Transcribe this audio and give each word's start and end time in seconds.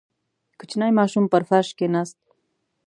•کوچنی 0.59 0.91
ماشوم 0.99 1.25
پر 1.31 1.41
فرش 1.49 1.69
کښېناست. 1.77 2.17